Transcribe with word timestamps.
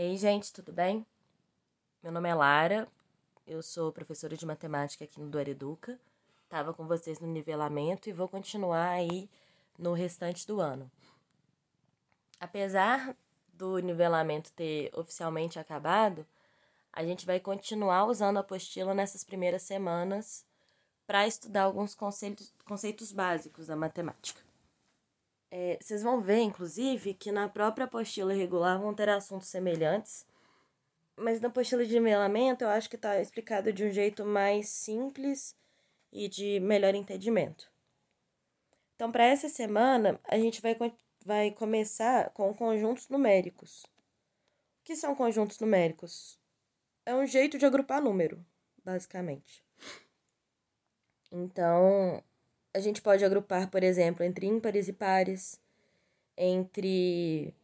Ei, 0.00 0.16
gente, 0.16 0.52
tudo 0.52 0.72
bem? 0.72 1.04
Meu 2.00 2.12
nome 2.12 2.28
é 2.28 2.32
Lara, 2.32 2.86
eu 3.44 3.60
sou 3.60 3.90
professora 3.90 4.36
de 4.36 4.46
matemática 4.46 5.02
aqui 5.02 5.18
no 5.18 5.28
Duareduca. 5.28 5.98
Estava 6.44 6.72
com 6.72 6.86
vocês 6.86 7.18
no 7.18 7.26
nivelamento 7.26 8.08
e 8.08 8.12
vou 8.12 8.28
continuar 8.28 8.90
aí 8.90 9.28
no 9.76 9.94
restante 9.94 10.46
do 10.46 10.60
ano. 10.60 10.88
Apesar 12.38 13.16
do 13.52 13.78
nivelamento 13.78 14.52
ter 14.52 14.88
oficialmente 14.96 15.58
acabado, 15.58 16.24
a 16.92 17.02
gente 17.02 17.26
vai 17.26 17.40
continuar 17.40 18.04
usando 18.04 18.36
a 18.36 18.40
apostila 18.40 18.94
nessas 18.94 19.24
primeiras 19.24 19.62
semanas 19.62 20.46
para 21.08 21.26
estudar 21.26 21.64
alguns 21.64 21.96
conceitos, 21.96 22.54
conceitos 22.64 23.10
básicos 23.10 23.66
da 23.66 23.74
matemática. 23.74 24.47
É, 25.50 25.78
vocês 25.80 26.02
vão 26.02 26.20
ver, 26.20 26.40
inclusive, 26.40 27.14
que 27.14 27.32
na 27.32 27.48
própria 27.48 27.84
apostila 27.84 28.32
regular 28.32 28.78
vão 28.78 28.94
ter 28.94 29.08
assuntos 29.08 29.48
semelhantes, 29.48 30.26
mas 31.16 31.40
na 31.40 31.48
apostila 31.48 31.84
de 31.84 31.94
nivelamento 31.94 32.64
eu 32.64 32.68
acho 32.68 32.88
que 32.88 32.96
está 32.96 33.20
explicado 33.20 33.72
de 33.72 33.84
um 33.84 33.90
jeito 33.90 34.24
mais 34.24 34.68
simples 34.68 35.56
e 36.12 36.28
de 36.28 36.60
melhor 36.60 36.94
entendimento. 36.94 37.70
Então, 38.94 39.10
para 39.10 39.24
essa 39.24 39.48
semana, 39.48 40.20
a 40.24 40.36
gente 40.38 40.60
vai, 40.60 40.76
vai 41.24 41.50
começar 41.50 42.30
com 42.30 42.52
conjuntos 42.54 43.08
numéricos. 43.08 43.84
O 43.84 44.84
que 44.84 44.96
são 44.96 45.14
conjuntos 45.14 45.58
numéricos? 45.60 46.38
É 47.06 47.14
um 47.14 47.26
jeito 47.26 47.58
de 47.58 47.64
agrupar 47.64 48.02
número, 48.02 48.44
basicamente. 48.84 49.64
Então, 51.30 52.22
a 52.74 52.80
gente 52.80 53.02
pode 53.02 53.24
agrupar, 53.24 53.70
por 53.70 53.82
exemplo, 53.82 54.24
entre 54.24 54.46
ímpares 54.46 54.88
e 54.88 54.92
pares, 54.92 55.60
entre 56.36 57.54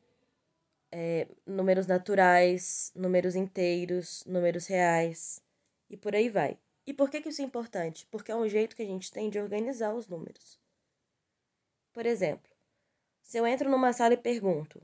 é, 0.90 1.28
números 1.46 1.86
naturais, 1.86 2.92
números 2.94 3.34
inteiros, 3.34 4.24
números 4.26 4.66
reais 4.66 5.42
e 5.90 5.96
por 5.96 6.14
aí 6.14 6.28
vai. 6.28 6.58
E 6.86 6.92
por 6.92 7.10
que, 7.10 7.20
que 7.20 7.28
isso 7.30 7.42
é 7.42 7.44
importante? 7.44 8.06
Porque 8.10 8.30
é 8.30 8.36
um 8.36 8.48
jeito 8.48 8.76
que 8.76 8.82
a 8.82 8.86
gente 8.86 9.10
tem 9.10 9.30
de 9.30 9.38
organizar 9.38 9.94
os 9.94 10.06
números. 10.06 10.58
Por 11.92 12.06
exemplo, 12.06 12.50
se 13.22 13.38
eu 13.38 13.46
entro 13.46 13.70
numa 13.70 13.92
sala 13.92 14.14
e 14.14 14.18
pergunto 14.18 14.82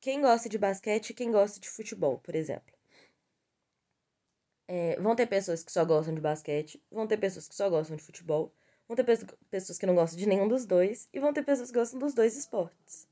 quem 0.00 0.20
gosta 0.20 0.48
de 0.48 0.56
basquete 0.56 1.10
e 1.10 1.14
quem 1.14 1.30
gosta 1.30 1.60
de 1.60 1.68
futebol, 1.68 2.18
por 2.18 2.34
exemplo. 2.34 2.72
É, 4.66 5.00
vão 5.00 5.16
ter 5.16 5.26
pessoas 5.26 5.62
que 5.62 5.72
só 5.72 5.84
gostam 5.84 6.14
de 6.14 6.20
basquete, 6.20 6.82
vão 6.90 7.06
ter 7.06 7.16
pessoas 7.16 7.48
que 7.48 7.54
só 7.54 7.68
gostam 7.70 7.96
de 7.96 8.02
futebol, 8.02 8.52
vão 8.88 8.96
ter 8.96 9.04
pessoas 9.50 9.78
que 9.78 9.86
não 9.86 9.94
gostam 9.94 10.18
de 10.18 10.26
nenhum 10.26 10.48
dos 10.48 10.64
dois 10.64 11.08
e 11.12 11.20
vão 11.20 11.32
ter 11.32 11.44
pessoas 11.44 11.70
que 11.70 11.78
gostam 11.78 12.00
dos 12.00 12.14
dois 12.14 12.36
esportes. 12.36 13.06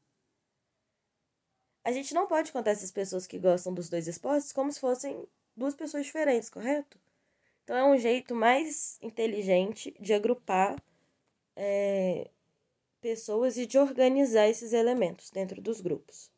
A 1.85 1.93
gente 1.93 2.15
não 2.15 2.27
pode 2.27 2.51
contar 2.51 2.71
essas 2.73 2.91
pessoas 2.91 3.27
que 3.27 3.39
gostam 3.39 3.73
dos 3.73 3.89
dois 3.89 4.09
esportes 4.09 4.53
como 4.53 4.73
se 4.73 4.81
fossem 4.81 5.29
duas 5.55 5.75
pessoas 5.75 6.07
diferentes, 6.07 6.49
correto? 6.51 6.99
Então 7.63 7.77
é 7.77 7.85
um 7.85 7.99
jeito 7.99 8.35
mais 8.35 8.99
inteligente 9.03 9.95
de 10.01 10.15
agrupar 10.15 10.83
é, 11.55 12.31
pessoas 13.01 13.57
e 13.57 13.67
de 13.67 13.79
organizar 13.79 14.49
esses 14.49 14.73
elementos 14.73 15.31
dentro 15.31 15.61
dos 15.61 15.81
grupos. 15.81 16.31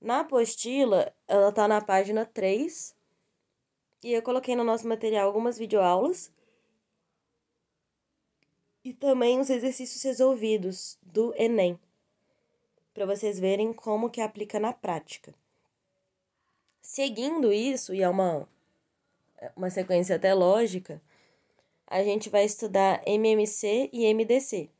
Na 0.00 0.20
apostila, 0.20 1.12
ela 1.26 1.48
está 1.48 1.66
na 1.66 1.80
página 1.80 2.26
3 2.26 2.94
e 4.02 4.12
eu 4.12 4.22
coloquei 4.22 4.54
no 4.54 4.62
nosso 4.62 4.86
material 4.86 5.26
algumas 5.26 5.56
videoaulas 5.56 6.30
e 8.84 8.92
também 8.92 9.40
os 9.40 9.50
exercícios 9.50 10.02
resolvidos 10.02 10.98
do 11.02 11.34
Enem, 11.36 11.78
para 12.92 13.06
vocês 13.06 13.40
verem 13.40 13.72
como 13.72 14.10
que 14.10 14.20
aplica 14.20 14.60
na 14.60 14.72
prática. 14.72 15.34
Seguindo 16.80 17.52
isso, 17.52 17.94
e 17.94 18.02
é 18.02 18.08
uma, 18.08 18.48
uma 19.56 19.70
sequência 19.70 20.16
até 20.16 20.34
lógica, 20.34 21.00
a 21.86 22.04
gente 22.04 22.28
vai 22.28 22.44
estudar 22.44 23.02
MMC 23.06 23.90
e 23.92 24.12
MDC. 24.12 24.70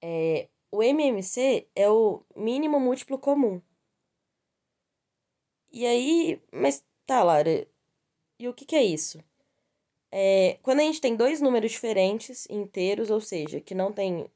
É, 0.00 0.48
o 0.70 0.82
MMC 0.82 1.66
é 1.74 1.88
o 1.88 2.22
mínimo 2.36 2.78
múltiplo 2.78 3.18
comum. 3.18 3.60
E 5.70 5.86
aí, 5.86 6.40
mas 6.52 6.84
Tá, 7.06 7.22
Lara. 7.22 7.66
E 8.38 8.48
o 8.48 8.54
que, 8.54 8.64
que 8.64 8.76
é 8.76 8.82
isso? 8.82 9.22
É, 10.14 10.58
quando 10.62 10.80
a 10.80 10.82
gente 10.82 11.00
tem 11.00 11.16
dois 11.16 11.40
números 11.40 11.72
diferentes, 11.72 12.46
inteiros, 12.50 13.10
ou 13.10 13.20
seja, 13.20 13.60
que 13.62 13.74
não 13.74 13.90
tem 13.90 14.30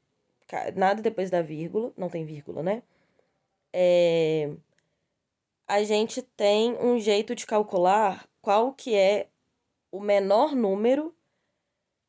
nada 0.75 1.01
depois 1.03 1.29
da 1.29 1.41
vírgula, 1.43 1.93
não 1.95 2.09
tem 2.09 2.25
vírgula, 2.25 2.63
né? 2.63 2.81
É, 3.71 4.49
a 5.67 5.83
gente 5.83 6.21
tem 6.23 6.73
um 6.79 6.97
jeito 6.99 7.35
de 7.35 7.45
calcular 7.45 8.27
qual 8.41 8.73
que 8.73 8.95
é 8.95 9.27
o 9.91 9.99
menor 9.99 10.55
número 10.55 11.13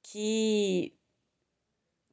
que 0.02 0.94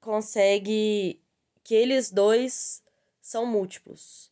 consegue 0.01 1.21
que 1.63 1.73
eles 1.73 2.11
dois 2.11 2.83
são 3.21 3.45
múltiplos. 3.45 4.29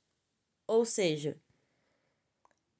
Ou 0.68 0.84
seja, 0.84 1.38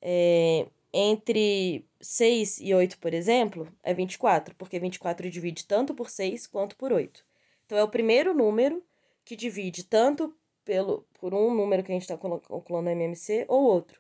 é, 0.02 0.68
entre 0.94 1.88
6 2.00 2.60
e 2.60 2.74
8, 2.74 3.00
por 3.00 3.14
exemplo, 3.14 3.68
é 3.82 3.94
24, 3.94 4.56
porque 4.56 4.80
24 4.80 5.30
divide 5.30 5.66
tanto 5.66 5.96
por 5.96 6.10
6 6.10 6.46
quanto 6.48 6.76
por 6.78 6.94
8. 6.94 7.26
Então, 7.66 7.78
é 7.78 7.84
o 7.84 7.90
primeiro 7.90 8.34
número 8.34 8.84
que 9.26 9.36
divide 9.36 9.84
tanto 9.84 10.36
pelo, 10.64 11.08
por 11.20 11.34
um 11.34 11.54
número 11.54 11.84
que 11.84 11.92
a 11.92 11.96
gente 11.96 12.04
está 12.04 12.18
calculando 12.18 12.86
no 12.86 12.92
MMC 12.92 13.46
ou 13.48 13.64
outro. 13.64 14.00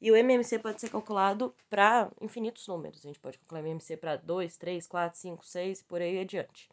E 0.00 0.12
o 0.12 0.16
MMC 0.16 0.58
pode 0.60 0.80
ser 0.80 0.90
calculado 0.90 1.54
para 1.68 2.10
infinitos 2.20 2.66
números. 2.68 3.00
A 3.04 3.08
gente 3.08 3.18
pode 3.18 3.38
calcular 3.38 3.60
MMC 3.60 3.96
para 3.96 4.16
2, 4.16 4.56
3, 4.56 4.86
4, 4.86 5.18
5, 5.18 5.46
6 5.46 5.82
por 5.82 6.00
aí 6.00 6.20
adiante. 6.20 6.68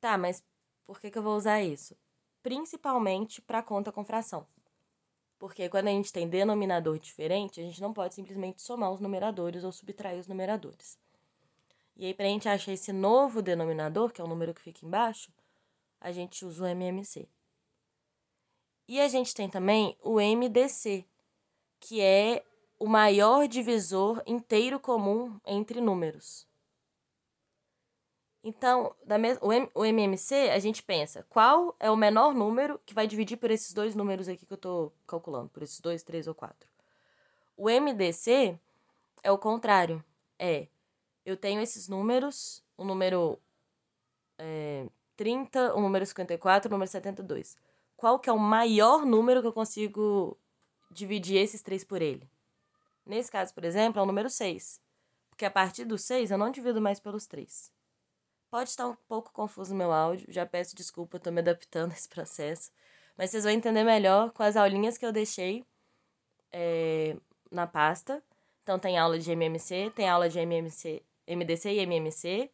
Tá, 0.00 0.16
mas 0.16 0.42
por 0.86 1.00
que, 1.00 1.10
que 1.10 1.18
eu 1.18 1.22
vou 1.22 1.36
usar 1.36 1.60
isso? 1.62 1.96
Principalmente 2.42 3.42
para 3.42 3.62
conta 3.62 3.92
com 3.92 4.04
fração. 4.04 4.46
Porque 5.38 5.68
quando 5.68 5.88
a 5.88 5.92
gente 5.92 6.12
tem 6.12 6.28
denominador 6.28 6.98
diferente, 6.98 7.60
a 7.60 7.64
gente 7.64 7.80
não 7.80 7.92
pode 7.92 8.14
simplesmente 8.14 8.60
somar 8.60 8.90
os 8.90 9.00
numeradores 9.00 9.62
ou 9.62 9.70
subtrair 9.70 10.18
os 10.18 10.26
numeradores. 10.26 10.98
E 11.96 12.06
aí, 12.06 12.14
para 12.14 12.26
a 12.26 12.28
gente 12.28 12.48
achar 12.48 12.72
esse 12.72 12.92
novo 12.92 13.40
denominador, 13.42 14.12
que 14.12 14.20
é 14.20 14.24
o 14.24 14.28
número 14.28 14.54
que 14.54 14.60
fica 14.60 14.84
embaixo, 14.84 15.32
a 16.00 16.12
gente 16.12 16.44
usa 16.44 16.64
o 16.64 16.66
MMC. 16.66 17.28
E 18.86 19.00
a 19.00 19.08
gente 19.08 19.34
tem 19.34 19.48
também 19.48 19.96
o 20.02 20.20
MDC, 20.20 21.04
que 21.80 22.00
é 22.00 22.42
o 22.78 22.86
maior 22.86 23.46
divisor 23.46 24.22
inteiro 24.26 24.78
comum 24.78 25.38
entre 25.44 25.80
números. 25.80 26.46
Então, 28.48 28.94
da 29.04 29.16
o, 29.42 29.52
M... 29.52 29.68
o 29.74 29.84
MMC, 29.84 30.48
a 30.48 30.58
gente 30.58 30.82
pensa 30.82 31.22
qual 31.28 31.76
é 31.78 31.90
o 31.90 31.96
menor 31.96 32.32
número 32.32 32.80
que 32.86 32.94
vai 32.94 33.06
dividir 33.06 33.36
por 33.36 33.50
esses 33.50 33.74
dois 33.74 33.94
números 33.94 34.26
aqui 34.26 34.46
que 34.46 34.52
eu 34.52 34.56
estou 34.56 34.90
calculando, 35.06 35.50
por 35.50 35.62
esses 35.62 35.80
dois, 35.80 36.02
três 36.02 36.26
ou 36.26 36.34
quatro. 36.34 36.66
O 37.58 37.68
MDC 37.68 38.58
é 39.22 39.30
o 39.30 39.36
contrário. 39.36 40.02
É, 40.38 40.66
eu 41.26 41.36
tenho 41.36 41.60
esses 41.60 41.88
números, 41.88 42.64
o 42.74 42.86
número 42.86 43.38
é, 44.38 44.86
30, 45.14 45.74
o 45.74 45.82
número 45.82 46.06
54, 46.06 46.70
o 46.70 46.72
número 46.72 46.90
72. 46.90 47.54
Qual 47.98 48.18
que 48.18 48.30
é 48.30 48.32
o 48.32 48.38
maior 48.38 49.04
número 49.04 49.42
que 49.42 49.48
eu 49.48 49.52
consigo 49.52 50.38
dividir 50.90 51.36
esses 51.36 51.60
três 51.60 51.84
por 51.84 52.00
ele? 52.00 52.26
Nesse 53.04 53.30
caso, 53.30 53.52
por 53.52 53.66
exemplo, 53.66 54.00
é 54.00 54.02
o 54.02 54.06
número 54.06 54.30
6. 54.30 54.80
Porque 55.28 55.44
a 55.44 55.50
partir 55.50 55.84
do 55.84 55.98
6 55.98 56.30
eu 56.30 56.38
não 56.38 56.50
divido 56.50 56.80
mais 56.80 56.98
pelos 56.98 57.26
3. 57.26 57.76
Pode 58.50 58.70
estar 58.70 58.86
um 58.86 58.96
pouco 59.06 59.30
confuso 59.32 59.74
meu 59.74 59.92
áudio, 59.92 60.32
já 60.32 60.46
peço 60.46 60.74
desculpa, 60.74 61.18
estou 61.18 61.32
me 61.32 61.40
adaptando 61.40 61.92
a 61.92 61.94
esse 61.94 62.08
processo. 62.08 62.70
Mas 63.16 63.30
vocês 63.30 63.44
vão 63.44 63.52
entender 63.52 63.84
melhor 63.84 64.30
com 64.32 64.42
as 64.42 64.56
aulinhas 64.56 64.96
que 64.96 65.04
eu 65.04 65.12
deixei 65.12 65.64
é, 66.52 67.16
na 67.50 67.66
pasta. 67.66 68.22
Então 68.62 68.78
tem 68.78 68.96
aula 68.96 69.18
de 69.18 69.30
MMC, 69.30 69.90
tem 69.94 70.08
aula 70.08 70.28
de 70.28 70.38
MMC, 70.38 71.02
MDC 71.26 71.70
e 71.70 71.80
MMC. 71.80 72.50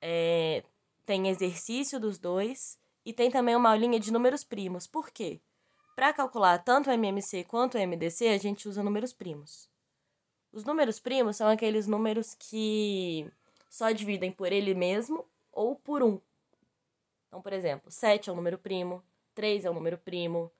É, 0.00 0.62
tem 1.04 1.28
exercício 1.28 1.98
dos 1.98 2.18
dois. 2.18 2.78
E 3.04 3.12
tem 3.12 3.30
também 3.30 3.56
uma 3.56 3.70
aulinha 3.70 3.98
de 3.98 4.12
números 4.12 4.44
primos. 4.44 4.86
Por 4.86 5.10
quê? 5.10 5.40
Para 5.96 6.12
calcular 6.12 6.58
tanto 6.58 6.88
o 6.88 6.92
MMC 6.92 7.44
quanto 7.44 7.76
o 7.76 7.80
MDC, 7.80 8.28
a 8.28 8.38
gente 8.38 8.68
usa 8.68 8.82
números 8.82 9.12
primos. 9.12 9.68
Os 10.52 10.64
números 10.64 11.00
primos 11.00 11.36
são 11.36 11.48
aqueles 11.48 11.86
números 11.86 12.34
que 12.38 13.30
só 13.72 13.90
dividem 13.90 14.30
por 14.30 14.52
ele 14.52 14.74
mesmo 14.74 15.26
ou 15.50 15.74
por 15.74 16.02
um. 16.02 16.20
Então, 17.26 17.40
por 17.40 17.54
exemplo, 17.54 17.90
7 17.90 18.28
é 18.28 18.32
um 18.32 18.36
número 18.36 18.58
primo, 18.58 19.02
3 19.34 19.64
é 19.64 19.70
um 19.70 19.72
número 19.72 19.96
primo, 19.96 20.52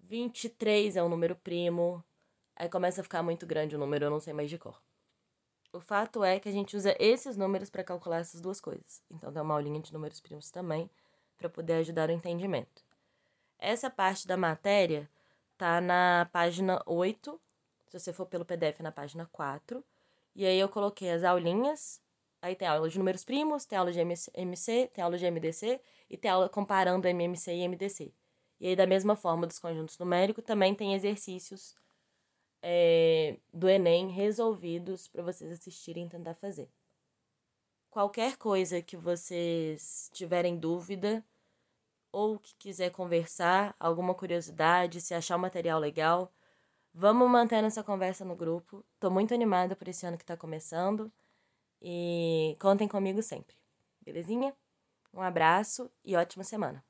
23 0.00 0.96
é 0.96 1.02
um 1.04 1.08
número 1.08 1.36
primo. 1.36 2.04
Aí 2.56 2.68
começa 2.68 3.00
a 3.00 3.04
ficar 3.04 3.22
muito 3.22 3.46
grande 3.46 3.76
o 3.76 3.78
número, 3.78 4.06
eu 4.06 4.10
não 4.10 4.18
sei 4.18 4.32
mais 4.32 4.50
de 4.50 4.58
cor. 4.58 4.82
O 5.72 5.78
fato 5.78 6.24
é 6.24 6.40
que 6.40 6.48
a 6.48 6.52
gente 6.52 6.76
usa 6.76 6.96
esses 6.98 7.36
números 7.36 7.70
para 7.70 7.84
calcular 7.84 8.18
essas 8.18 8.40
duas 8.40 8.60
coisas. 8.60 9.00
Então, 9.08 9.32
tem 9.32 9.40
uma 9.40 9.54
aulinha 9.54 9.80
de 9.80 9.92
números 9.92 10.20
primos 10.20 10.50
também, 10.50 10.90
para 11.38 11.48
poder 11.48 11.74
ajudar 11.74 12.08
o 12.08 12.12
entendimento. 12.12 12.84
Essa 13.60 13.88
parte 13.88 14.26
da 14.26 14.36
matéria 14.36 15.08
tá 15.56 15.80
na 15.80 16.28
página 16.32 16.82
8, 16.84 17.40
se 17.86 18.00
você 18.00 18.12
for 18.12 18.26
pelo 18.26 18.44
PDF 18.44 18.80
na 18.80 18.90
página 18.90 19.24
4. 19.30 19.84
E 20.34 20.44
aí 20.44 20.58
eu 20.58 20.68
coloquei 20.68 21.12
as 21.12 21.22
aulinhas, 21.22 22.02
aí 22.44 22.54
tem 22.54 22.68
aula 22.68 22.90
de 22.90 22.98
números 22.98 23.24
primos, 23.24 23.64
tem 23.64 23.78
aula 23.78 23.90
de 23.90 23.98
MC, 23.98 24.90
tem 24.92 25.02
aula 25.02 25.16
de 25.16 25.24
MDC 25.30 25.80
e 26.10 26.16
tem 26.16 26.30
aula 26.30 26.46
comparando 26.46 27.08
MMC 27.08 27.54
e 27.54 27.66
MDC. 27.66 28.12
E 28.60 28.68
aí, 28.68 28.76
da 28.76 28.86
mesma 28.86 29.16
forma 29.16 29.46
dos 29.46 29.58
conjuntos 29.58 29.98
numéricos, 29.98 30.44
também 30.44 30.74
tem 30.74 30.94
exercícios 30.94 31.74
é, 32.62 33.38
do 33.52 33.66
Enem 33.66 34.08
resolvidos 34.10 35.08
para 35.08 35.22
vocês 35.22 35.50
assistirem 35.52 36.04
e 36.04 36.08
tentar 36.10 36.34
fazer. 36.34 36.68
Qualquer 37.90 38.36
coisa 38.36 38.82
que 38.82 38.96
vocês 38.96 40.10
tiverem 40.12 40.58
dúvida 40.58 41.24
ou 42.12 42.38
que 42.38 42.54
quiser 42.56 42.90
conversar, 42.90 43.74
alguma 43.80 44.14
curiosidade, 44.14 45.00
se 45.00 45.14
achar 45.14 45.36
o 45.36 45.40
material 45.40 45.80
legal, 45.80 46.30
vamos 46.92 47.28
manter 47.30 47.64
essa 47.64 47.82
conversa 47.82 48.22
no 48.22 48.36
grupo. 48.36 48.84
Tô 49.00 49.10
muito 49.10 49.32
animada 49.32 49.74
por 49.74 49.88
esse 49.88 50.04
ano 50.04 50.18
que 50.18 50.24
tá 50.24 50.36
começando 50.36 51.10
e 51.84 52.56
contem 52.58 52.88
comigo 52.88 53.22
sempre. 53.22 53.54
Belezinha? 54.00 54.56
Um 55.12 55.20
abraço 55.20 55.90
e 56.02 56.16
ótima 56.16 56.42
semana. 56.42 56.82